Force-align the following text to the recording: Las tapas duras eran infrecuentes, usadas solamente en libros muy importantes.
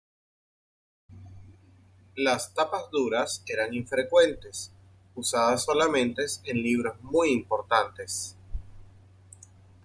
Las 2.15 2.55
tapas 2.55 2.89
duras 2.89 3.43
eran 3.45 3.75
infrecuentes, 3.75 4.71
usadas 5.13 5.63
solamente 5.63 6.25
en 6.45 6.63
libros 6.63 6.99
muy 7.03 7.29
importantes. 7.31 8.35